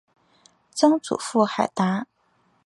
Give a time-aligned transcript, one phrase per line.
[0.71, 2.07] 曾祖父海达。